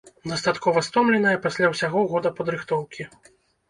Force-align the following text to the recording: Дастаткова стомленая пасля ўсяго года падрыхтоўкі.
Дастаткова 0.29 0.83
стомленая 0.87 1.35
пасля 1.45 1.71
ўсяго 1.77 2.05
года 2.17 2.35
падрыхтоўкі. 2.43 3.13